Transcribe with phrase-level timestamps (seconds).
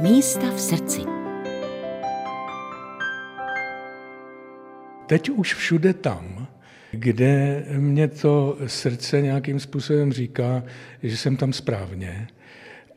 [0.00, 1.00] Místa v srdci.
[5.06, 6.46] Teď už všude tam,
[6.90, 10.62] kde mě to srdce nějakým způsobem říká,
[11.02, 12.28] že jsem tam správně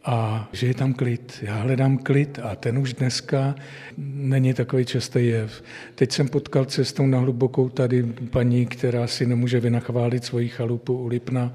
[0.06, 1.40] a že je tam klid.
[1.42, 3.56] Já hledám klid a ten už dneska
[3.98, 5.64] není takový častý jev.
[5.96, 11.08] Teď jsem potkal cestou na hlubokou tady paní, která si nemůže vynachválit svoji chalupu u
[11.08, 11.54] Lipna,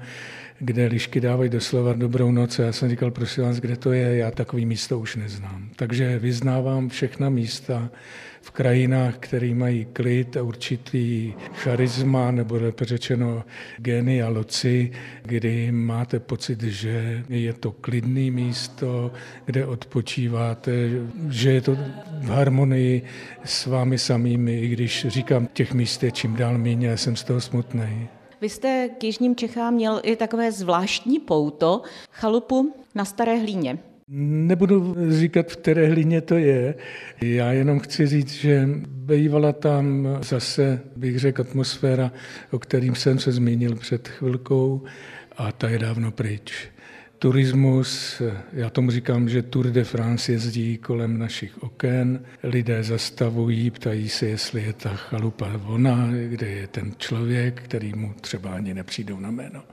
[0.59, 2.59] kde lišky dávají doslova dobrou noc.
[2.59, 4.17] Já jsem říkal, prosím vás, kde to je?
[4.17, 5.69] Já takový místo už neznám.
[5.75, 7.89] Takže vyznávám všechna místa
[8.45, 13.43] v krajinách, které mají klid a určitý charisma, nebo lépe řečeno
[13.77, 14.91] geny a loci,
[15.23, 19.11] kdy máte pocit, že je to klidné místo,
[19.45, 20.71] kde odpočíváte,
[21.29, 21.77] že je to
[22.21, 23.01] v harmonii
[23.45, 27.41] s vámi samými, i když říkám, těch míst je čím dál méně, jsem z toho
[27.41, 28.07] smutný.
[28.41, 31.81] Vy jste k Jižním Čechám měl i takové zvláštní pouto,
[32.11, 33.77] chalupu na Staré hlíně.
[34.07, 36.75] Nebudu říkat, v které hlíně to je.
[37.21, 42.11] Já jenom chci říct, že bývala tam zase, bych řekl, atmosféra,
[42.51, 44.83] o kterým jsem se zmínil před chvilkou
[45.37, 46.69] a ta je dávno pryč.
[47.19, 48.21] Turismus,
[48.53, 54.25] já tomu říkám, že Tour de France jezdí kolem našich oken, lidé zastavují, ptají se,
[54.25, 59.31] jestli je ta chalupa ona, kde je ten člověk, který mu třeba ani nepřijdou na
[59.31, 59.63] jméno.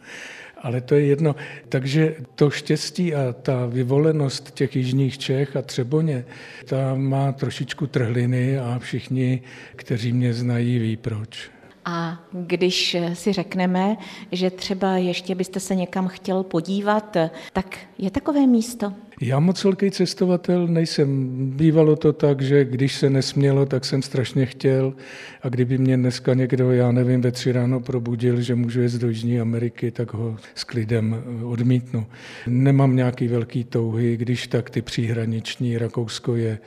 [0.62, 1.36] Ale to je jedno.
[1.68, 6.24] Takže to štěstí a ta vyvolenost těch jižních Čech a Třeboně,
[6.64, 9.42] ta má trošičku trhliny a všichni,
[9.76, 11.50] kteří mě znají, ví proč.
[11.84, 13.96] A když si řekneme,
[14.32, 17.16] že třeba ještě byste se někam chtěl podívat,
[17.52, 18.92] tak je takové místo?
[19.24, 21.30] Já moc velký cestovatel nejsem.
[21.56, 24.94] Bývalo to tak, že když se nesmělo, tak jsem strašně chtěl
[25.42, 29.08] a kdyby mě dneska někdo, já nevím, ve tři ráno probudil, že můžu jít do
[29.08, 32.06] Jižní Ameriky, tak ho s klidem odmítnu.
[32.46, 36.58] Nemám nějaký velký touhy, když tak ty příhraniční, Rakousko je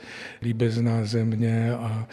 [0.42, 2.08] líbezná země a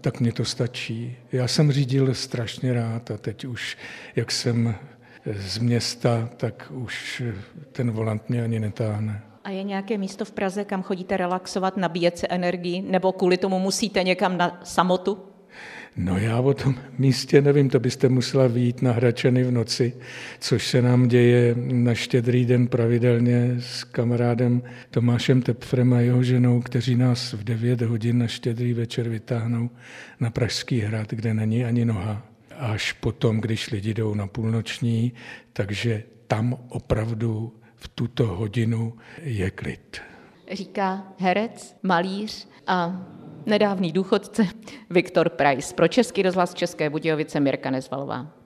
[0.00, 1.16] tak mě to stačí.
[1.32, 3.76] Já jsem řídil strašně rád a teď už,
[4.16, 4.74] jak jsem
[5.36, 7.22] z města, tak už
[7.72, 9.31] ten volant mě ani netáhne.
[9.44, 13.58] A je nějaké místo v Praze, kam chodíte relaxovat, nabíjet se energii, nebo kvůli tomu
[13.58, 15.18] musíte někam na samotu?
[15.96, 19.92] No já o tom místě nevím, to byste musela výjít na Hračany v noci,
[20.40, 26.60] což se nám děje na štědrý den pravidelně s kamarádem Tomášem Tepfrem a jeho ženou,
[26.60, 29.70] kteří nás v 9 hodin na štědrý večer vytáhnou
[30.20, 32.26] na Pražský hrad, kde není ani noha.
[32.58, 35.12] Až potom, když lidi jdou na půlnoční,
[35.52, 37.52] takže tam opravdu
[37.82, 40.00] v tuto hodinu je klid.
[40.52, 43.06] Říká herec, malíř a
[43.46, 44.46] nedávný důchodce
[44.90, 45.74] Viktor Price.
[45.74, 48.41] Pro Český rozhlas České Budějovice Mirka Nezvalová.